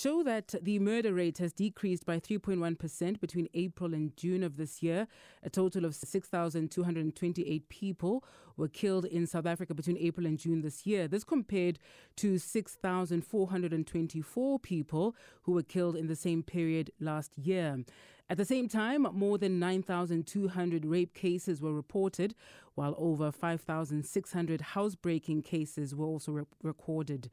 show 0.00 0.22
that 0.22 0.54
the 0.62 0.78
murder 0.78 1.12
rate 1.12 1.36
has 1.38 1.52
decreased 1.52 2.06
by 2.06 2.18
3.1% 2.18 3.20
between 3.20 3.48
April 3.52 3.92
and 3.92 4.16
June 4.16 4.42
of 4.42 4.56
this 4.56 4.82
year. 4.82 5.06
A 5.42 5.50
total 5.50 5.84
of 5.84 5.94
6,228 5.94 7.68
people 7.68 8.24
were 8.56 8.68
killed 8.68 9.04
in 9.04 9.26
South 9.26 9.44
Africa 9.44 9.74
between 9.74 9.98
April 9.98 10.26
and 10.26 10.38
June 10.38 10.62
this 10.62 10.86
year. 10.86 11.06
This 11.06 11.22
compared 11.22 11.78
to 12.16 12.38
6,424 12.38 14.58
people 14.60 15.14
who 15.42 15.52
were 15.52 15.62
killed 15.62 15.96
in 15.96 16.06
the 16.06 16.16
same 16.16 16.42
period 16.42 16.90
last 16.98 17.36
year. 17.36 17.84
At 18.30 18.38
the 18.38 18.46
same 18.46 18.68
time, 18.68 19.02
more 19.12 19.36
than 19.36 19.58
9,200 19.58 20.86
rape 20.86 21.14
cases 21.14 21.60
were 21.60 21.74
reported, 21.74 22.34
while 22.74 22.94
over 22.96 23.32
5,600 23.32 24.60
housebreaking 24.60 25.42
cases 25.42 25.94
were 25.94 26.06
also 26.06 26.32
re- 26.32 26.44
recorded. 26.62 27.28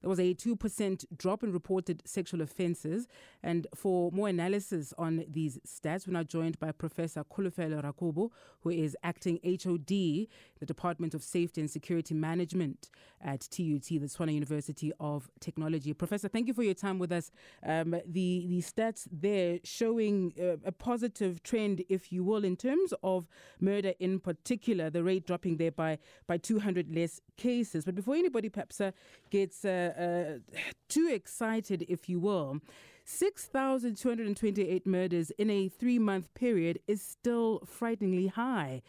There 0.00 0.08
was 0.08 0.18
a 0.18 0.34
2% 0.34 1.04
drop 1.16 1.42
in 1.42 1.52
reported 1.52 2.02
sexual 2.10 2.42
offences. 2.42 3.06
And 3.42 3.66
for 3.74 4.10
more 4.12 4.28
analysis 4.28 4.92
on 4.98 5.24
these 5.28 5.58
stats, 5.66 6.06
we're 6.06 6.12
now 6.12 6.22
joined 6.22 6.58
by 6.58 6.72
Professor 6.72 7.24
Kholofelo 7.24 7.82
Rakobo, 7.82 8.30
who 8.60 8.70
is 8.70 8.96
acting 9.02 9.38
HOD, 9.44 9.86
the 9.86 10.66
Department 10.66 11.14
of 11.14 11.22
Safety 11.22 11.60
and 11.60 11.70
Security 11.70 12.14
Management 12.14 12.90
at 13.22 13.40
TUT, 13.40 13.82
the 13.84 14.00
Tshwane 14.00 14.34
University 14.34 14.92
of 15.00 15.30
Technology. 15.40 15.92
Professor, 15.94 16.28
thank 16.28 16.46
you 16.48 16.54
for 16.54 16.62
your 16.62 16.74
time 16.74 16.98
with 16.98 17.12
us. 17.12 17.30
Um, 17.64 17.90
the, 18.06 18.46
the 18.48 18.60
stats 18.60 19.06
there 19.10 19.58
showing 19.64 20.34
uh, 20.40 20.56
a 20.64 20.72
positive 20.72 21.42
trend, 21.42 21.84
if 21.88 22.12
you 22.12 22.24
will, 22.24 22.44
in 22.44 22.56
terms 22.56 22.92
of 23.02 23.26
murder 23.60 23.94
in 23.98 24.20
particular, 24.20 24.90
the 24.90 25.02
rate 25.02 25.26
dropping 25.26 25.56
there 25.56 25.70
by, 25.70 25.98
by 26.26 26.36
200 26.36 26.94
less 26.94 27.20
cases. 27.36 27.84
But 27.84 27.94
before 27.94 28.14
anybody 28.14 28.48
perhaps 28.48 28.80
uh, 28.80 28.92
gets 29.30 29.64
uh, 29.64 30.38
uh, 30.48 30.56
too 30.88 31.08
excited, 31.12 31.84
if 31.90 32.08
you 32.08 32.18
will. 32.18 32.60
6,228 33.04 34.86
murders 34.86 35.30
in 35.32 35.50
a 35.50 35.68
three 35.68 35.98
month 35.98 36.32
period 36.34 36.78
is 36.86 37.02
still 37.02 37.60
frighteningly 37.66 38.28
high. 38.28 38.82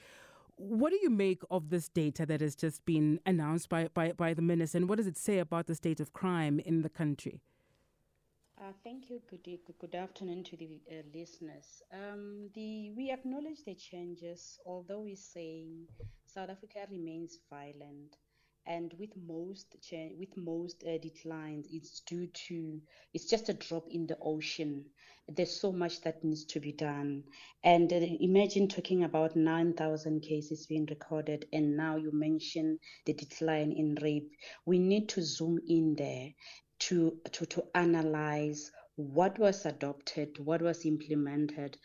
What 0.57 0.91
do 0.91 0.99
you 1.01 1.09
make 1.09 1.41
of 1.49 1.69
this 1.69 1.89
data 1.89 2.25
that 2.27 2.39
has 2.39 2.55
just 2.55 2.85
been 2.85 3.19
announced 3.25 3.67
by, 3.67 3.87
by, 3.93 4.11
by 4.11 4.35
the 4.35 4.43
minister, 4.43 4.77
and 4.77 4.87
what 4.87 4.97
does 4.97 5.07
it 5.07 5.17
say 5.17 5.39
about 5.39 5.65
the 5.65 5.73
state 5.73 5.99
of 5.99 6.13
crime 6.13 6.59
in 6.59 6.83
the 6.83 6.89
country? 6.89 7.41
Uh, 8.61 8.73
thank 8.83 9.09
you. 9.09 9.19
Good, 9.27 9.57
good, 9.79 9.95
afternoon 9.95 10.43
to 10.43 10.55
the 10.55 10.69
uh, 10.91 11.01
listeners. 11.15 11.81
Um, 11.91 12.51
the, 12.53 12.91
we 12.91 13.09
acknowledge 13.09 13.63
the 13.65 13.73
changes, 13.73 14.59
although 14.67 14.99
we're 14.99 15.15
saying 15.15 15.87
South 16.27 16.51
Africa 16.51 16.85
remains 16.91 17.39
violent 17.49 18.17
and 18.65 18.93
with 18.99 19.15
most 19.17 19.75
cha- 19.81 20.13
with 20.19 20.35
most 20.37 20.83
uh, 20.83 20.97
declines 20.97 21.67
it's 21.71 21.99
due 22.01 22.27
to 22.27 22.81
it's 23.13 23.29
just 23.29 23.49
a 23.49 23.53
drop 23.53 23.87
in 23.89 24.07
the 24.07 24.17
ocean. 24.21 24.85
There's 25.27 25.59
so 25.59 25.71
much 25.71 26.01
that 26.01 26.23
needs 26.23 26.45
to 26.45 26.59
be 26.59 26.71
done. 26.73 27.23
And 27.63 27.91
uh, 27.91 27.95
imagine 27.95 28.67
talking 28.67 29.03
about 29.03 29.35
9000 29.35 30.21
cases 30.21 30.65
being 30.67 30.85
recorded 30.87 31.45
and 31.53 31.75
now 31.77 31.95
you 31.97 32.11
mention 32.11 32.79
the 33.05 33.13
decline 33.13 33.71
in 33.71 33.95
rape. 34.01 34.31
We 34.65 34.79
need 34.79 35.09
to 35.09 35.21
zoom 35.21 35.59
in 35.67 35.95
there 35.95 36.33
to 36.79 37.19
to 37.31 37.45
to 37.45 37.63
analyze 37.75 38.71
what 39.01 39.37
was 39.39 39.65
adopted 39.65 40.37
what 40.45 40.61
was 40.61 40.85
implemented 40.85 41.77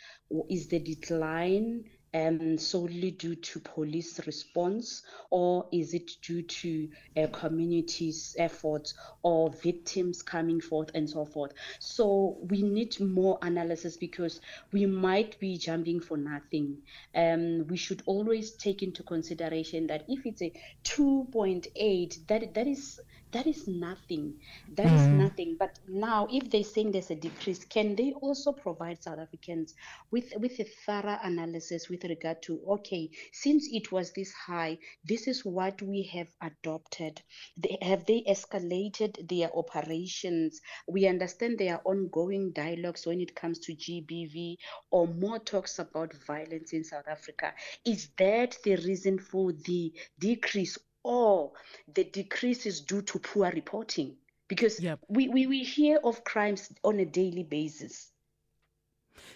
is 0.48 0.68
the 0.68 0.78
decline 0.78 1.84
um, 2.16 2.56
solely 2.56 3.10
due 3.10 3.34
to 3.34 3.60
police 3.60 4.26
response, 4.26 5.02
or 5.30 5.66
is 5.72 5.92
it 5.92 6.10
due 6.22 6.42
to 6.42 6.88
uh, 7.16 7.26
communities' 7.28 8.34
efforts 8.38 8.94
or 9.22 9.50
victims 9.50 10.22
coming 10.22 10.60
forth 10.60 10.90
and 10.94 11.08
so 11.10 11.24
forth? 11.24 11.52
So 11.78 12.38
we 12.48 12.62
need 12.62 12.98
more 13.00 13.38
analysis 13.42 13.96
because 13.96 14.40
we 14.72 14.86
might 14.86 15.38
be 15.40 15.58
jumping 15.58 16.00
for 16.00 16.16
nothing. 16.16 16.78
Um, 17.14 17.66
we 17.66 17.76
should 17.76 18.02
always 18.06 18.52
take 18.52 18.82
into 18.82 19.02
consideration 19.02 19.86
that 19.88 20.04
if 20.08 20.24
it's 20.24 20.42
a 20.42 20.52
2.8, 20.84 22.26
that 22.28 22.54
that 22.54 22.66
is 22.66 23.00
that 23.36 23.46
is 23.46 23.68
nothing. 23.68 24.34
That 24.76 24.86
mm. 24.86 24.96
is 24.96 25.08
nothing. 25.08 25.56
But 25.58 25.78
now, 25.86 26.26
if 26.32 26.50
they're 26.50 26.64
saying 26.64 26.92
there's 26.92 27.10
a 27.10 27.14
decrease, 27.14 27.66
can 27.66 27.94
they 27.94 28.12
also 28.12 28.50
provide 28.50 29.02
South 29.02 29.18
Africans 29.18 29.74
with 30.10 30.32
with 30.38 30.58
a 30.58 30.64
thorough 30.86 31.18
analysis 31.22 31.90
with 31.90 32.04
regard 32.04 32.40
to 32.44 32.58
okay, 32.66 33.10
since 33.32 33.68
it 33.70 33.92
was 33.92 34.12
this 34.12 34.32
high, 34.32 34.78
this 35.04 35.28
is 35.28 35.44
what 35.44 35.82
we 35.82 36.02
have 36.14 36.28
adopted. 36.40 37.20
They, 37.58 37.76
have 37.82 38.06
they 38.06 38.22
escalated 38.26 39.28
their 39.28 39.54
operations? 39.54 40.62
We 40.88 41.06
understand 41.06 41.58
there 41.58 41.74
are 41.74 41.82
ongoing 41.84 42.52
dialogues 42.52 43.04
when 43.06 43.20
it 43.20 43.34
comes 43.34 43.58
to 43.60 43.74
GBV 43.74 44.56
or 44.90 45.08
more 45.08 45.40
talks 45.40 45.78
about 45.78 46.14
violence 46.26 46.72
in 46.72 46.84
South 46.84 47.06
Africa. 47.06 47.52
Is 47.84 48.08
that 48.16 48.56
the 48.64 48.76
reason 48.76 49.18
for 49.18 49.52
the 49.52 49.92
decrease 50.18 50.78
or 51.06 51.52
the 51.94 52.02
decrease 52.02 52.66
is 52.66 52.80
due 52.80 53.00
to 53.00 53.18
poor 53.20 53.48
reporting 53.52 54.16
because 54.48 54.80
yep. 54.80 54.98
we, 55.08 55.28
we, 55.28 55.46
we 55.46 55.62
hear 55.62 56.00
of 56.02 56.24
crimes 56.24 56.68
on 56.82 56.98
a 56.98 57.04
daily 57.04 57.44
basis. 57.44 58.10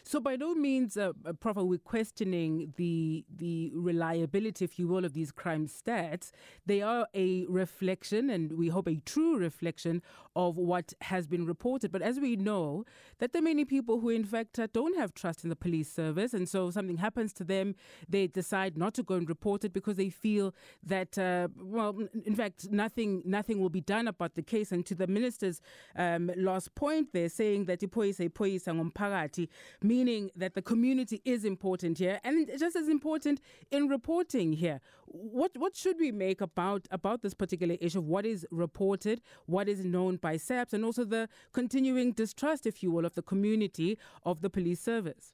So 0.02 0.20
by 0.20 0.36
no 0.36 0.54
means, 0.54 0.96
uh, 0.96 1.12
uh, 1.24 1.32
Prof, 1.32 1.56
are 1.56 1.64
we 1.64 1.78
questioning 1.78 2.72
the 2.76 3.24
the 3.34 3.72
reliability, 3.74 4.64
if 4.64 4.78
you 4.78 4.88
will, 4.88 5.04
of 5.04 5.12
these 5.12 5.32
crime 5.32 5.66
stats. 5.66 6.30
They 6.66 6.82
are 6.82 7.06
a 7.14 7.46
reflection, 7.48 8.30
and 8.30 8.52
we 8.52 8.68
hope 8.68 8.88
a 8.88 8.96
true 9.04 9.36
reflection 9.38 10.02
of 10.36 10.56
what 10.56 10.92
has 11.02 11.26
been 11.26 11.46
reported. 11.46 11.90
But 11.92 12.02
as 12.02 12.20
we 12.20 12.36
know, 12.36 12.84
that 13.18 13.32
there 13.32 13.40
are 13.40 13.44
many 13.44 13.64
people 13.64 14.00
who, 14.00 14.10
in 14.10 14.24
fact, 14.24 14.58
uh, 14.58 14.68
don't 14.72 14.96
have 14.96 15.14
trust 15.14 15.44
in 15.44 15.50
the 15.50 15.56
police 15.56 15.90
service, 15.92 16.34
and 16.34 16.48
so 16.48 16.70
something 16.70 16.98
happens 16.98 17.32
to 17.34 17.44
them, 17.44 17.74
they 18.08 18.26
decide 18.26 18.76
not 18.76 18.94
to 18.94 19.02
go 19.02 19.14
and 19.14 19.28
report 19.28 19.64
it 19.64 19.72
because 19.72 19.96
they 19.96 20.10
feel 20.10 20.54
that, 20.82 21.18
uh, 21.18 21.48
well, 21.62 21.96
in 22.24 22.34
fact, 22.34 22.70
nothing 22.70 23.22
nothing 23.24 23.60
will 23.60 23.70
be 23.70 23.80
done 23.80 24.08
about 24.08 24.34
the 24.34 24.42
case. 24.42 24.72
And 24.72 24.84
to 24.86 24.94
the 24.94 25.06
minister's 25.06 25.60
um, 25.96 26.30
last 26.36 26.74
point, 26.74 27.08
they're 27.12 27.28
saying 27.28 27.64
that 27.66 27.80
ipoyisa 27.80 28.28
ipoyisa 28.30 28.74
ngomphakathi 28.74 29.48
meaning 29.82 30.30
that 30.36 30.54
the 30.54 30.62
community 30.62 31.20
is 31.24 31.44
important 31.44 31.98
here 31.98 32.20
and 32.24 32.50
just 32.58 32.76
as 32.76 32.88
important 32.88 33.40
in 33.70 33.88
reporting 33.88 34.52
here. 34.52 34.80
What 35.06 35.52
what 35.56 35.76
should 35.76 35.98
we 35.98 36.12
make 36.12 36.40
about 36.40 36.86
about 36.90 37.22
this 37.22 37.34
particular 37.34 37.76
issue 37.80 37.98
of 37.98 38.06
what 38.06 38.24
is 38.24 38.46
reported, 38.50 39.20
what 39.46 39.68
is 39.68 39.84
known 39.84 40.16
by 40.16 40.36
SAPS, 40.36 40.72
and 40.72 40.84
also 40.84 41.04
the 41.04 41.28
continuing 41.52 42.12
distrust, 42.12 42.66
if 42.66 42.82
you 42.82 42.90
will, 42.90 43.04
of 43.04 43.14
the 43.14 43.22
community 43.22 43.98
of 44.24 44.40
the 44.40 44.50
police 44.50 44.80
service? 44.80 45.32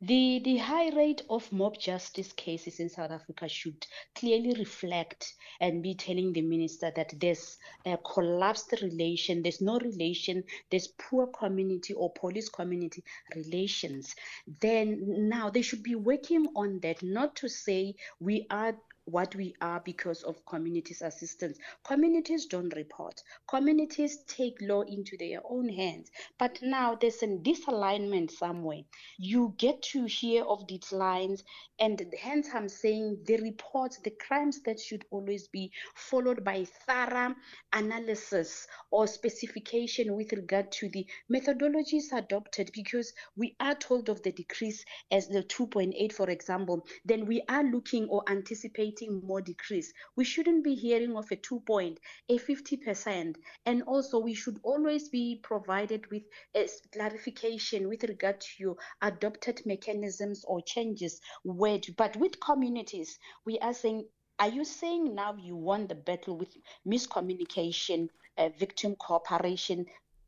The, 0.00 0.40
the 0.44 0.58
high 0.58 0.90
rate 0.90 1.22
of 1.28 1.50
mob 1.50 1.76
justice 1.76 2.32
cases 2.32 2.78
in 2.78 2.88
South 2.88 3.10
Africa 3.10 3.48
should 3.48 3.84
clearly 4.14 4.54
reflect 4.56 5.34
and 5.60 5.82
be 5.82 5.96
telling 5.96 6.32
the 6.32 6.42
minister 6.42 6.92
that 6.94 7.14
there's 7.18 7.58
a 7.84 7.98
collapsed 7.98 8.72
relation, 8.80 9.42
there's 9.42 9.60
no 9.60 9.76
relation, 9.80 10.44
there's 10.70 10.86
poor 10.86 11.26
community 11.26 11.94
or 11.94 12.12
police 12.12 12.48
community 12.48 13.02
relations. 13.34 14.14
Then 14.60 15.28
now 15.28 15.50
they 15.50 15.62
should 15.62 15.82
be 15.82 15.96
working 15.96 16.46
on 16.54 16.78
that, 16.80 17.02
not 17.02 17.34
to 17.36 17.48
say 17.48 17.96
we 18.20 18.46
are 18.50 18.76
what 19.10 19.34
we 19.34 19.54
are 19.60 19.80
because 19.80 20.22
of 20.22 20.44
communities 20.46 21.02
assistance. 21.02 21.58
Communities 21.84 22.46
don't 22.46 22.74
report. 22.76 23.22
Communities 23.48 24.18
take 24.26 24.56
law 24.60 24.82
into 24.82 25.16
their 25.16 25.40
own 25.48 25.68
hands. 25.68 26.10
But 26.38 26.58
now 26.62 26.94
there's 26.94 27.22
a 27.22 27.26
disalignment 27.26 28.30
somewhere. 28.30 28.82
You 29.18 29.54
get 29.56 29.82
to 29.92 30.04
hear 30.04 30.44
of 30.44 30.66
declines, 30.66 31.42
and 31.78 32.02
hence 32.20 32.48
I'm 32.54 32.68
saying 32.68 33.18
the 33.24 33.38
reports, 33.38 33.98
the 33.98 34.10
crimes 34.10 34.60
that 34.64 34.78
should 34.78 35.04
always 35.10 35.48
be 35.48 35.72
followed 35.94 36.44
by 36.44 36.66
thorough 36.86 37.34
analysis 37.72 38.66
or 38.90 39.06
specification 39.06 40.14
with 40.14 40.32
regard 40.32 40.70
to 40.72 40.88
the 40.90 41.06
methodologies 41.32 42.12
adopted 42.12 42.70
because 42.74 43.12
we 43.36 43.54
are 43.60 43.74
told 43.74 44.08
of 44.08 44.22
the 44.22 44.32
decrease 44.32 44.84
as 45.10 45.28
the 45.28 45.42
2.8 45.42 46.12
for 46.12 46.28
example 46.30 46.86
then 47.04 47.26
we 47.26 47.42
are 47.48 47.64
looking 47.64 48.06
or 48.08 48.22
anticipating 48.28 48.97
more 49.06 49.40
decrease. 49.40 49.92
We 50.16 50.24
shouldn't 50.24 50.64
be 50.64 50.74
hearing 50.74 51.16
of 51.16 51.30
a 51.30 51.36
two 51.36 51.60
point, 51.60 52.00
a 52.28 52.38
50%. 52.38 53.36
And 53.64 53.82
also, 53.84 54.18
we 54.18 54.34
should 54.34 54.58
always 54.62 55.08
be 55.08 55.40
provided 55.42 56.10
with 56.10 56.22
a 56.54 56.68
clarification 56.92 57.88
with 57.88 58.02
regard 58.04 58.40
to 58.40 58.48
your 58.58 58.76
adopted 59.00 59.64
mechanisms 59.64 60.44
or 60.46 60.60
changes. 60.62 61.20
Where, 61.44 61.78
but 61.96 62.16
with 62.16 62.40
communities, 62.40 63.18
we 63.44 63.58
are 63.60 63.74
saying 63.74 64.08
Are 64.40 64.48
you 64.48 64.64
saying 64.64 65.14
now 65.14 65.34
you 65.36 65.56
won 65.56 65.86
the 65.88 65.94
battle 65.96 66.36
with 66.36 66.56
miscommunication, 66.86 68.08
uh, 68.36 68.50
victim 68.58 68.94
cooperation, 68.94 69.86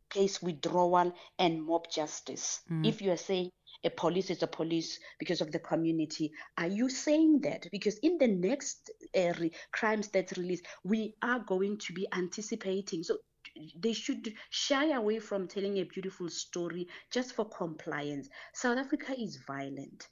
case 0.08 0.42
withdrawal, 0.42 1.12
and 1.38 1.64
mob 1.64 1.88
justice? 1.88 2.60
Mm. 2.68 2.86
If 2.86 3.00
you 3.02 3.12
are 3.12 3.16
saying 3.16 3.50
a 3.84 3.90
police 3.90 4.30
is 4.30 4.42
a 4.42 4.46
police 4.46 4.98
because 5.18 5.40
of 5.40 5.52
the 5.52 5.58
community. 5.58 6.32
Are 6.58 6.66
you 6.66 6.88
saying 6.88 7.40
that? 7.42 7.66
Because 7.70 7.98
in 7.98 8.18
the 8.18 8.28
next 8.28 8.90
uh, 9.16 9.32
re- 9.38 9.52
crime 9.72 10.02
stats 10.02 10.36
release, 10.36 10.62
we 10.84 11.14
are 11.22 11.40
going 11.40 11.78
to 11.78 11.92
be 11.92 12.06
anticipating. 12.12 13.02
So 13.02 13.18
they 13.76 13.92
should 13.92 14.32
shy 14.50 14.92
away 14.92 15.18
from 15.18 15.48
telling 15.48 15.78
a 15.78 15.84
beautiful 15.84 16.28
story 16.28 16.86
just 17.10 17.32
for 17.34 17.48
compliance. 17.48 18.28
South 18.52 18.78
Africa 18.78 19.14
is 19.18 19.38
violent. 19.46 20.08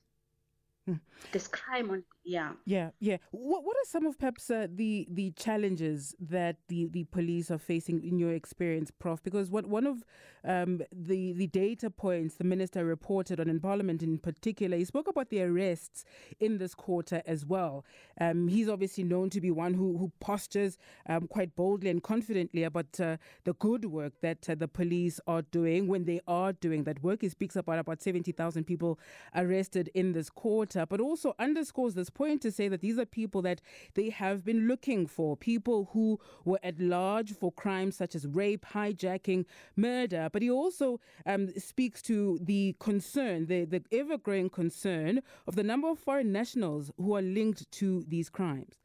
Mm. 0.89 1.01
There's 1.33 1.49
crime 1.49 1.91
on 1.91 2.05
yeah. 2.25 2.53
Yeah 2.65 2.91
yeah. 3.01 3.17
What, 3.31 3.65
what 3.65 3.77
are 3.77 3.87
some 3.87 4.07
of 4.07 4.19
perhaps 4.19 4.51
uh, 4.51 4.67
the 4.71 5.07
the 5.11 5.31
challenges 5.33 6.15
that 6.21 6.57
the 6.69 6.87
the 6.87 7.05
police 7.05 7.51
are 7.51 7.59
facing 7.59 8.03
in 8.03 8.19
your 8.19 8.33
experience 8.33 8.91
prof? 8.91 9.23
Because 9.23 9.51
what 9.51 9.67
one 9.67 9.87
of 9.87 10.05
um, 10.45 10.83
the 10.93 11.33
the 11.33 11.47
data 11.47 11.91
points 11.91 12.37
the 12.37 12.45
minister 12.45 12.85
reported 12.85 13.41
on 13.41 13.49
in 13.49 13.61
parliament 13.61 14.03
in 14.03 14.19
particular 14.19 14.77
he 14.77 14.85
spoke 14.85 15.09
about 15.09 15.31
the 15.31 15.43
arrests 15.43 16.05
in 16.39 16.59
this 16.59 16.75
quarter 16.75 17.23
as 17.27 17.45
well. 17.45 17.85
Um, 18.21 18.49
he's 18.49 18.69
obviously 18.69 19.05
known 19.05 19.31
to 19.31 19.41
be 19.41 19.51
one 19.51 19.75
who 19.75 19.99
who 19.99 20.13
postures 20.21 20.79
um, 21.09 21.27
quite 21.29 21.57
boldly 21.57 21.91
and 21.91 22.03
confidently 22.03 22.65
about 22.65 23.01
uh, 23.01 23.17
the 23.45 23.55
good 23.55 23.87
work 23.87 24.13
that 24.21 24.49
uh, 24.49 24.55
the 24.55 24.69
police 24.69 25.21
are 25.27 25.43
doing 25.43 25.89
when 25.89 26.05
they 26.05 26.21
are 26.27 26.53
doing 26.53 26.85
that 26.85 27.03
work. 27.03 27.23
He 27.23 27.29
speaks 27.29 27.57
about 27.57 27.79
about 27.79 28.03
70,000 28.03 28.65
people 28.65 28.99
arrested 29.35 29.91
in 29.95 30.13
this 30.13 30.31
quarter. 30.31 30.78
But 30.87 31.01
also 31.01 31.35
underscores 31.39 31.95
this 31.95 32.11
point 32.11 32.43
to 32.43 32.51
say 32.51 32.69
that 32.69 32.81
these 32.81 32.99
are 32.99 33.07
people 33.07 33.43
that 33.43 33.61
they 33.95 34.11
have 34.11 34.45
been 34.45 34.69
looking 34.69 35.07
for, 35.07 35.37
people 35.37 35.91
who 35.93 36.19
were 36.45 36.61
at 36.63 36.79
large 36.81 37.33
for 37.33 37.53
crimes 37.53 37.97
such 37.97 38.15
as 38.15 38.27
rape, 38.27 38.67
hijacking, 38.73 39.45
murder. 39.77 40.29
But 40.33 40.43
he 40.43 40.51
also 40.51 41.01
um, 41.27 41.49
speaks 41.59 42.03
to 42.03 42.39
the 42.43 42.77
concern, 42.81 43.47
the, 43.47 43.65
the 43.65 43.83
ever 43.93 44.19
growing 44.19 44.51
concern 44.51 45.23
of 45.47 45.57
the 45.57 45.63
number 45.63 45.89
of 45.89 45.99
foreign 45.99 46.33
nationals 46.33 46.91
who 46.97 47.15
are 47.17 47.23
linked 47.23 47.71
to 47.73 48.05
these 48.09 48.29
crimes. 48.29 48.77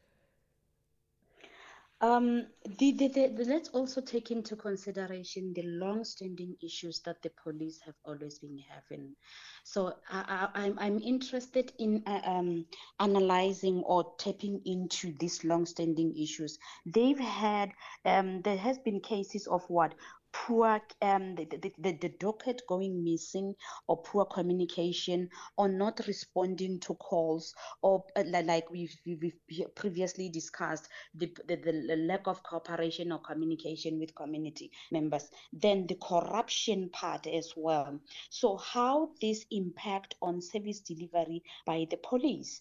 Um, 2.04 2.48
the, 2.80 2.92
the, 2.92 3.08
the, 3.08 3.46
let's 3.48 3.70
also 3.70 4.02
take 4.02 4.30
into 4.30 4.58
consideration 4.58 5.54
the 5.54 5.64
long-standing 5.64 6.54
issues 6.62 7.00
that 7.06 7.22
the 7.22 7.32
police 7.42 7.80
have 7.86 7.96
always 8.04 8.40
been 8.40 8.60
having. 8.70 9.16
So 9.64 9.94
I, 10.12 10.20
am 10.44 10.50
I'm, 10.54 10.80
I'm 10.80 11.00
interested 11.00 11.72
in 11.80 12.04
uh, 12.06 12.20
um, 12.26 12.66
analyzing 13.00 13.84
or 13.86 14.12
tapping 14.20 14.60
into 14.66 15.14
these 15.18 15.46
long-standing 15.46 16.14
issues. 16.22 16.60
They've 16.86 17.18
had 17.18 17.72
um, 18.04 18.42
there 18.42 18.58
has 18.58 18.78
been 18.80 19.00
cases 19.00 19.48
of 19.48 19.64
what 19.70 19.96
poor 20.34 20.82
um, 21.02 21.36
the, 21.36 21.46
the, 21.46 21.72
the, 21.78 21.92
the 21.94 22.10
docket 22.20 22.62
going 22.68 23.04
missing 23.04 23.56
or 23.88 24.02
poor 24.02 24.26
communication 24.26 25.30
or 25.58 25.70
not 25.70 26.02
responding 26.08 26.80
to 26.80 26.96
calls 26.96 27.54
or 27.82 28.04
uh, 28.16 28.24
like 28.44 28.70
we've, 28.72 28.98
we've 29.06 29.34
previously 29.76 30.30
discussed 30.30 30.90
the, 31.16 31.32
the, 31.48 31.56
the 31.56 31.96
lack 31.96 32.28
of 32.28 32.42
cooperation 32.44 33.12
or 33.12 33.20
communication 33.20 34.00
with 34.00 34.16
community 34.16 34.72
members 34.92 35.30
then 35.54 35.86
the 35.88 35.98
corruption 36.02 36.90
part 36.90 37.28
as 37.28 37.54
well. 37.56 38.00
So 38.30 38.58
how 38.58 39.12
this 39.22 39.46
impact 39.52 40.16
on 40.22 40.42
service 40.42 40.80
delivery 40.80 41.44
by 41.66 41.86
the 41.90 41.98
police 41.98 42.60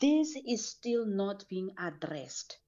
this 0.00 0.36
is 0.46 0.66
still 0.66 1.06
not 1.06 1.44
being 1.48 1.70
addressed. 1.78 2.58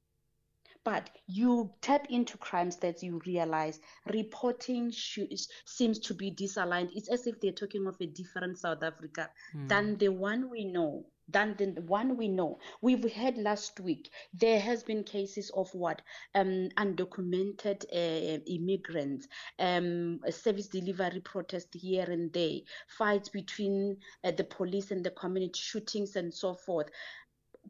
But 0.84 1.10
you 1.26 1.70
tap 1.80 2.06
into 2.10 2.36
crime 2.38 2.70
stats, 2.70 3.02
you 3.02 3.20
realize 3.26 3.80
reporting 4.12 4.92
seems 4.92 5.98
to 5.98 6.14
be 6.14 6.30
disaligned. 6.30 6.90
It's 6.94 7.08
as 7.08 7.26
if 7.26 7.40
they're 7.40 7.52
talking 7.52 7.86
of 7.86 7.96
a 8.00 8.06
different 8.06 8.58
South 8.58 8.82
Africa 8.82 9.30
mm. 9.56 9.68
than 9.68 9.96
the 9.96 10.08
one 10.08 10.50
we 10.50 10.64
know 10.64 11.04
than 11.28 11.54
the 11.56 11.80
one 11.86 12.16
we 12.16 12.28
know. 12.28 12.58
We've 12.80 13.10
heard 13.12 13.38
last 13.38 13.80
week 13.80 14.10
there 14.34 14.60
has 14.60 14.82
been 14.82 15.04
cases 15.04 15.50
of 15.56 15.72
what 15.74 16.02
um, 16.34 16.68
undocumented 16.76 17.84
uh, 17.92 18.40
immigrants, 18.46 19.26
um, 19.58 20.20
service 20.30 20.66
delivery 20.66 21.20
protest 21.20 21.68
here 21.72 22.04
and 22.04 22.32
there, 22.32 22.58
fights 22.98 23.28
between 23.28 23.96
uh, 24.22 24.32
the 24.32 24.44
police 24.44 24.90
and 24.90 25.04
the 25.04 25.10
community, 25.10 25.60
shootings 25.60 26.16
and 26.16 26.32
so 26.32 26.54
forth 26.54 26.88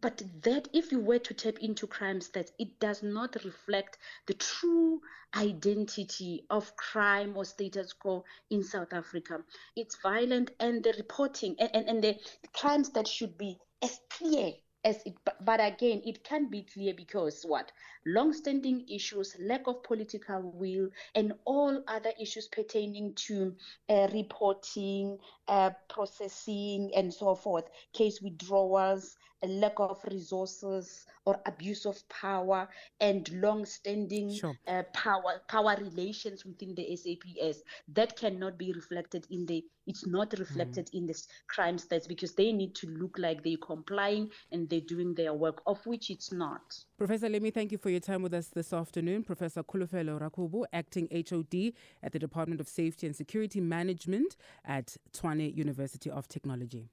but 0.01 0.23
that 0.43 0.69
if 0.73 0.93
you 0.93 0.99
were 0.99 1.19
to 1.19 1.35
tap 1.35 1.59
into 1.61 1.87
crime 1.87 2.21
stats, 2.21 2.51
it 2.59 2.79
does 2.81 3.03
not 3.03 3.37
reflect 3.45 3.99
the 4.27 4.35
true 4.35 5.01
identity 5.35 6.45
of 6.51 6.77
crime 6.77 7.37
or 7.37 7.45
status 7.45 7.93
quo 7.93 8.25
in 8.51 8.63
South 8.63 8.93
Africa. 8.93 9.45
It's 9.77 9.97
violent 10.03 10.51
and 10.61 10.83
the 10.83 10.95
reporting 10.97 11.57
and, 11.59 11.71
and, 11.75 11.89
and 11.89 12.05
the 12.05 12.19
crimes 12.53 12.91
that 12.91 13.09
should 13.09 13.39
be 13.39 13.59
as 13.83 13.99
clear 14.11 14.53
as 14.85 15.03
it 15.07 15.15
but, 15.45 15.61
again 15.61 16.03
it 16.05 16.23
can 16.25 16.49
be 16.51 16.63
clear 16.63 16.95
because 16.95 17.43
what? 17.45 17.73
Long-standing 18.07 18.87
issues 18.89 19.35
lack 19.41 19.67
of 19.67 19.83
political 19.83 20.53
will 20.55 20.89
and 21.15 21.33
all 21.45 21.83
other 21.89 22.13
issues 22.21 22.49
pertaining 22.49 23.15
to 23.15 23.55
uh, 23.89 24.09
reporting 24.13 25.19
uh, 25.49 25.71
processing 25.89 26.91
and 26.95 27.13
so 27.13 27.35
forth. 27.35 27.65
Case 27.93 28.21
withdrawals 28.21 29.17
a 29.43 29.47
lack 29.47 29.79
of 29.79 30.03
resources 30.11 31.07
or 31.27 31.39
abuse 31.47 31.85
of 31.85 31.97
power 32.09 32.67
and 33.01 33.31
long-standing 33.41 34.35
sure. 34.35 34.57
uh, 34.67 34.83
power 34.95 35.43
power 35.49 35.77
relations 35.79 36.45
within 36.45 36.75
the 36.75 36.97
SAPS 36.97 37.63
that 37.89 38.17
cannot 38.17 38.57
be 38.59 38.73
reflected 38.73 39.27
in 39.31 39.45
the 39.47 39.65
it's 39.87 40.07
not 40.07 40.33
reflected 40.39 40.87
mm. 40.87 40.99
in 40.99 41.07
the 41.07 41.15
crime 41.49 41.77
stats 41.77 42.09
because 42.09 42.33
they 42.35 42.53
need 42.53 42.75
to 42.75 42.87
look 42.89 43.17
like 43.19 43.43
they're 43.43 43.57
complying 43.57 44.31
and 44.53 44.69
they're 44.69 44.81
doing 44.81 45.15
their 45.15 45.35
work 45.35 45.63
of 45.67 45.85
which 45.87 46.11
it's 46.11 46.33
not 46.33 46.77
Professor 46.99 47.29
let 47.29 47.43
me 47.43 47.51
thank 47.51 47.73
you 47.73 47.79
for 47.79 47.91
your 47.91 48.01
time 48.01 48.23
with 48.23 48.35
us 48.35 48.49
this 48.49 48.73
afternoon 48.73 49.23
Professor 49.23 49.63
Khulufelo 49.63 50.21
Rakubu 50.21 50.65
acting 50.73 51.09
HOD 51.11 51.73
at 52.03 52.13
the 52.13 52.19
Department 52.19 52.61
of 52.61 52.69
Safety 52.69 53.07
and 53.07 53.15
Security 53.15 53.61
Management 53.61 54.37
at 54.65 54.97
Tshwane 55.13 55.55
University 55.55 56.11
of 56.11 56.29
Technology 56.29 56.89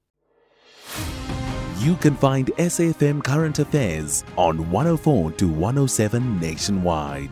you 1.82 1.96
can 1.96 2.16
find 2.16 2.48
SAFM 2.58 3.24
Current 3.24 3.58
Affairs 3.58 4.24
on 4.38 4.70
104 4.70 5.32
to 5.32 5.48
107 5.48 6.40
nationwide. 6.40 7.32